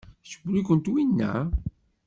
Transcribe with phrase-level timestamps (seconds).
[0.25, 1.31] Icewwel-ikent winna?